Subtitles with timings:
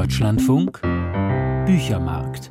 [0.00, 0.80] Deutschlandfunk
[1.66, 2.50] Büchermarkt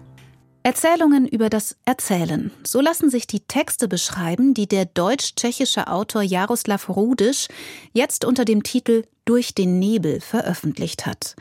[0.62, 2.52] Erzählungen über das Erzählen.
[2.64, 7.48] So lassen sich die Texte beschreiben, die der deutsch-tschechische Autor Jaroslav Rudisch
[7.94, 11.38] jetzt unter dem Titel Durch den Nebel veröffentlicht hat.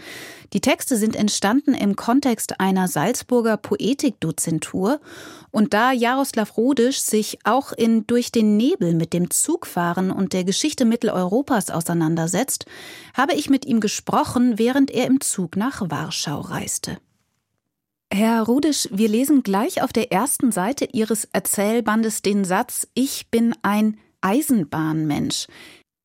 [0.52, 5.00] Die Texte sind entstanden im Kontext einer Salzburger Poetikdozentur
[5.50, 10.45] und da Jaroslav Rudisch sich auch in Durch den Nebel mit dem Zugfahren und der
[10.45, 12.66] Geschichte Mitteleuropas auseinandersetzt,
[13.14, 16.98] habe ich mit ihm gesprochen, während er im Zug nach Warschau reiste.
[18.11, 23.55] Herr Rudisch, wir lesen gleich auf der ersten Seite Ihres Erzählbandes den Satz Ich bin
[23.62, 25.47] ein Eisenbahnmensch.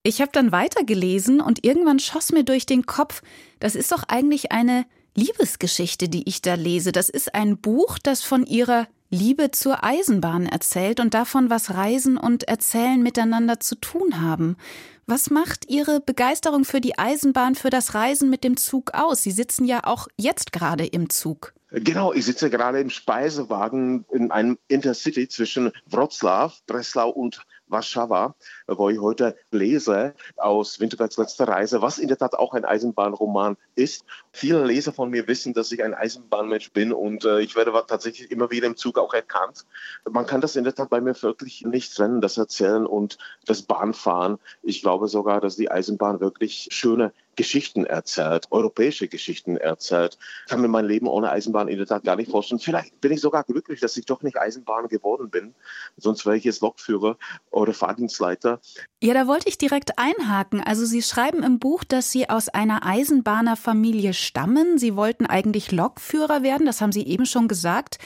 [0.04, 3.22] Ich habe dann weitergelesen und irgendwann schoss mir durch den Kopf,
[3.60, 4.86] das ist doch eigentlich eine
[5.16, 6.92] Liebesgeschichte, die ich da lese.
[6.92, 12.18] Das ist ein Buch, das von Ihrer Liebe zur Eisenbahn erzählt und davon, was Reisen
[12.18, 14.58] und Erzählen miteinander zu tun haben.
[15.06, 19.24] Was macht Ihre Begeisterung für die Eisenbahn, für das Reisen mit dem Zug aus?
[19.24, 21.54] Sie sitzen ja auch jetzt gerade im Zug.
[21.76, 28.36] Genau, ich sitze gerade im Speisewagen in einem Intercity zwischen Wroclaw, Breslau und Warschau,
[28.68, 33.58] wo ich heute lese aus Winterbergs letzter Reise, was in der Tat auch ein Eisenbahnroman
[33.74, 34.06] ist.
[34.32, 38.30] Viele Leser von mir wissen, dass ich ein Eisenbahnmensch bin und äh, ich werde tatsächlich
[38.30, 39.66] immer wieder im Zug auch erkannt.
[40.08, 43.18] Man kann das in der Tat bei mir wirklich nicht trennen, das Erzählen und
[43.48, 44.38] das Bahnfahren.
[44.62, 50.18] Ich glaube sogar, dass die Eisenbahn wirklich schöne Geschichten erzählt, europäische Geschichten erzählt.
[50.46, 52.60] Ich kann mir mein Leben ohne Eisenbahn in der Tat gar nicht vorstellen.
[52.60, 55.54] Vielleicht bin ich sogar glücklich, dass ich doch nicht Eisenbahn geworden bin.
[55.98, 57.18] Sonst wäre ich jetzt Lokführer
[57.52, 58.60] oder Fahrdienstleiter.
[59.02, 60.62] Ja, da wollte ich direkt einhaken.
[60.62, 64.78] Also Sie schreiben im Buch, dass Sie aus einer Eisenbahnerfamilie stammen.
[64.78, 67.98] Sie wollten eigentlich Lokführer werden, das haben Sie eben schon gesagt.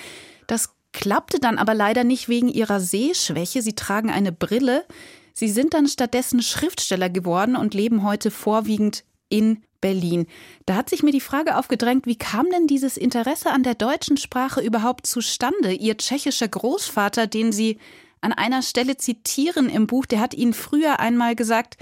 [0.47, 3.61] Das klappte dann aber leider nicht wegen Ihrer Sehschwäche.
[3.61, 4.85] Sie tragen eine Brille.
[5.33, 10.27] Sie sind dann stattdessen Schriftsteller geworden und leben heute vorwiegend in Berlin.
[10.65, 14.17] Da hat sich mir die Frage aufgedrängt, wie kam denn dieses Interesse an der deutschen
[14.17, 15.73] Sprache überhaupt zustande?
[15.73, 17.77] Ihr tschechischer Großvater, den Sie
[18.21, 21.77] an einer Stelle zitieren im Buch, der hat Ihnen früher einmal gesagt,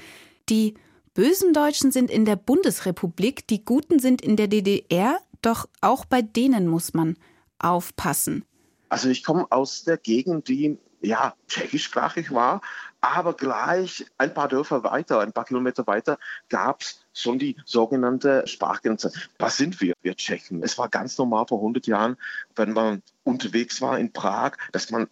[0.49, 0.75] die
[1.13, 6.21] bösen Deutschen sind in der Bundesrepublik, die Guten sind in der DDR, doch auch bei
[6.21, 7.15] denen muss man
[7.57, 8.43] aufpassen.
[8.89, 12.61] Also ich komme aus der Gegend, die ja tschechischsprachig war,
[13.01, 16.17] aber gleich ein paar Dörfer weiter, ein paar Kilometer weiter
[16.49, 19.11] gab es schon die sogenannte Sprachgrenze.
[19.37, 20.63] Was sind wir, wir Tschechen?
[20.63, 22.17] Es war ganz normal vor 100 Jahren,
[22.55, 25.07] wenn man unterwegs war in Prag, dass man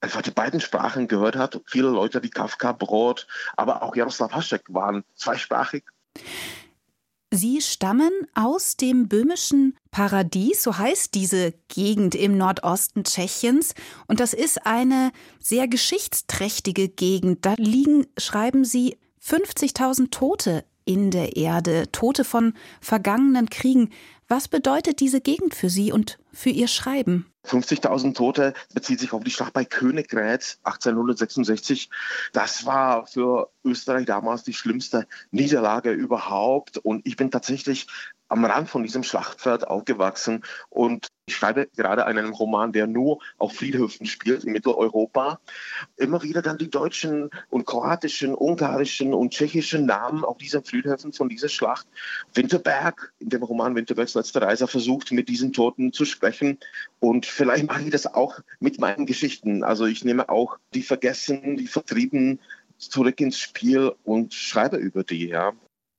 [0.00, 1.60] einfach die beiden Sprachen gehört hat.
[1.66, 3.26] Viele Leute wie Kafka, Brot,
[3.56, 5.84] aber auch Jaroslav Hašek waren zweisprachig.
[7.32, 13.72] Sie stammen aus dem böhmischen Paradies, so heißt diese Gegend im Nordosten Tschechiens.
[14.06, 17.46] Und das ist eine sehr geschichtsträchtige Gegend.
[17.46, 22.52] Da liegen, schreiben Sie, 50.000 Tote in der Erde, Tote von
[22.82, 23.88] vergangenen Kriegen.
[24.28, 27.32] Was bedeutet diese Gegend für Sie und für Ihr Schreiben?
[27.46, 31.90] 50.000 Tote bezieht sich auf die Schlacht bei Königgrätz 1866.
[32.32, 36.78] Das war für Österreich damals die schlimmste Niederlage überhaupt.
[36.78, 37.86] Und ich bin tatsächlich
[38.28, 43.54] am Rand von diesem Schlachtfeld aufgewachsen und ich schreibe gerade einen Roman, der nur auf
[43.54, 45.40] Friedhöfen spielt in Mitteleuropa.
[45.96, 51.28] Immer wieder dann die deutschen und kroatischen, ungarischen und tschechischen Namen auf diesen Friedhöfen von
[51.28, 51.88] dieser Schlacht.
[52.32, 56.58] Winterberg, in dem Roman Winterbergs letzte Reise, versucht mit diesen Toten zu sprechen.
[57.00, 59.64] Und vielleicht mache ich das auch mit meinen Geschichten.
[59.64, 62.38] Also ich nehme auch die Vergessen, die Vertrieben
[62.78, 65.54] zurück ins Spiel und schreibe über die, ja.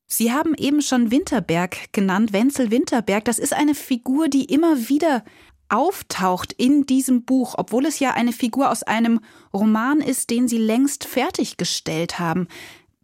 [0.07, 3.25] Sie haben eben schon Winterberg genannt, Wenzel Winterberg.
[3.25, 5.23] Das ist eine Figur, die immer wieder
[5.68, 9.19] auftaucht in diesem Buch, obwohl es ja eine Figur aus einem
[9.53, 12.47] Roman ist, den Sie längst fertiggestellt haben.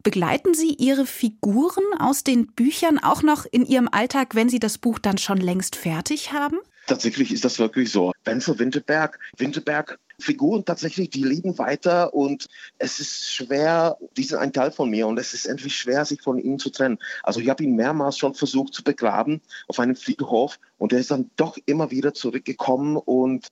[0.02, 4.78] Begleiten Sie Ihre Figuren aus den Büchern auch noch in Ihrem Alltag, wenn Sie das
[4.78, 6.58] Buch dann schon längst fertig haben?
[6.86, 8.12] Tatsächlich ist das wirklich so.
[8.24, 12.46] Wenzel Winterberg, Winterberg Figuren tatsächlich, die leben weiter und
[12.78, 16.22] es ist schwer, die sind ein Teil von mir und es ist endlich schwer, sich
[16.22, 16.98] von ihnen zu trennen.
[17.22, 21.10] Also ich habe ihn mehrmals schon versucht zu begraben auf einem Friedhof und er ist
[21.10, 23.48] dann doch immer wieder zurückgekommen und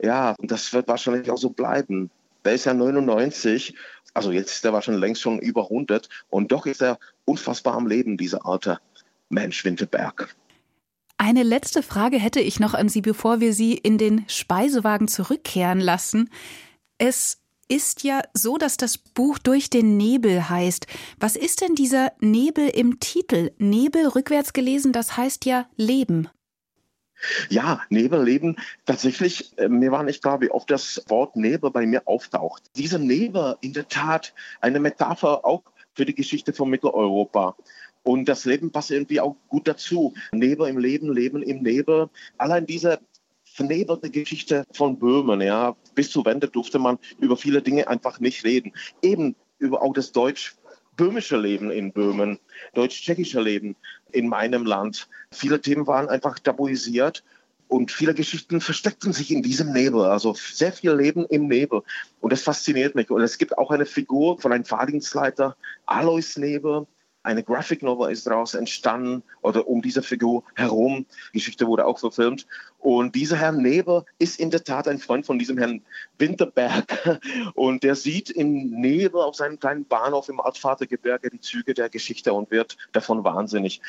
[0.00, 2.10] ja, das wird wahrscheinlich auch so bleiben.
[2.44, 3.74] Der ist ja 99,
[4.14, 7.86] also jetzt ist er wahrscheinlich längst schon über 100 und doch ist er unfassbar am
[7.86, 8.78] Leben, dieser alte
[9.28, 10.34] Mensch Winterberg.
[11.18, 15.80] Eine letzte Frage hätte ich noch an Sie, bevor wir Sie in den Speisewagen zurückkehren
[15.80, 16.30] lassen.
[16.98, 20.86] Es ist ja so, dass das Buch durch den Nebel heißt.
[21.18, 23.52] Was ist denn dieser Nebel im Titel?
[23.58, 26.28] Nebel rückwärts gelesen, das heißt ja Leben.
[27.48, 28.56] Ja, Nebelleben.
[28.84, 32.64] Tatsächlich, äh, mir war nicht klar, wie oft das Wort Nebel bei mir auftaucht.
[32.76, 35.62] Dieser Nebel, in der Tat, eine Metapher auch
[35.94, 37.56] für die Geschichte von Mitteleuropa.
[38.06, 40.14] Und das Leben passt irgendwie auch gut dazu.
[40.30, 42.08] Nebel im Leben, Leben im Nebel.
[42.38, 43.00] Allein diese
[43.42, 48.44] vernebelte Geschichte von Böhmen, ja, bis zur Wende durfte man über viele Dinge einfach nicht
[48.44, 48.72] reden.
[49.02, 52.38] Eben über auch das deutsch-böhmische Leben in Böhmen,
[52.74, 53.74] deutsch-tschechische Leben
[54.12, 55.08] in meinem Land.
[55.32, 57.24] Viele Themen waren einfach tabuisiert
[57.66, 61.82] und viele Geschichten versteckten sich in diesem Nebel, also sehr viel Leben im Nebel.
[62.20, 63.10] Und das fasziniert mich.
[63.10, 65.56] Und es gibt auch eine Figur von einem Fahrdienstleiter,
[65.86, 66.86] Alois Nebel.
[67.26, 71.06] Eine Graphic Novel ist daraus entstanden oder um diese Figur herum.
[71.32, 72.46] Geschichte wurde auch verfilmt.
[72.78, 75.82] Und dieser Herr Nebel ist in der Tat ein Freund von diesem Herrn
[76.18, 77.20] Winterberg.
[77.54, 82.32] Und der sieht im Nebel auf seinem kleinen Bahnhof im Altvatergebirge die Züge der Geschichte
[82.32, 83.80] und wird davon wahnsinnig.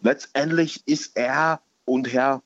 [0.00, 2.42] Letztendlich ist er und Herr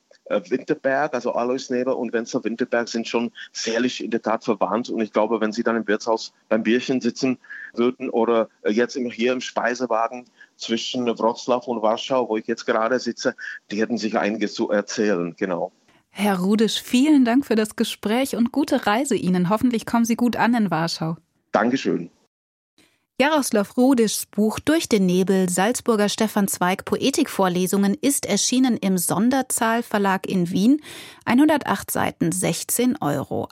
[0.49, 4.89] Winterberg, also Alois Neber und Wenzel Winterberg sind schon sehrlich in der Tat verwandt.
[4.89, 7.37] Und ich glaube, wenn sie dann im Wirtshaus beim Bierchen sitzen
[7.73, 10.25] würden oder äh, jetzt hier im Speisewagen
[10.55, 13.35] zwischen Wroclaw und Warschau, wo ich jetzt gerade sitze,
[13.71, 15.71] die hätten sich einiges zu erzählen, genau.
[16.13, 19.49] Herr Rudisch, vielen Dank für das Gespräch und gute Reise Ihnen.
[19.49, 21.15] Hoffentlich kommen Sie gut an in Warschau.
[21.53, 22.09] Dankeschön.
[23.19, 30.27] Jaroslav Rudischs Buch Durch den Nebel Salzburger Stefan Zweig Poetikvorlesungen ist erschienen im Sonderzahl Verlag
[30.27, 30.81] in Wien.
[31.25, 33.47] 108 Seiten, 16 Euro.